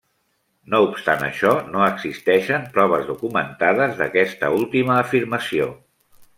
No 0.73 0.77
obstant 0.85 1.25
això, 1.27 1.51
no 1.75 1.83
existeixen 1.89 2.65
proves 2.79 3.05
documentades 3.11 3.95
d'aquesta 4.03 4.53
última 4.65 5.01
afirmació. 5.07 5.73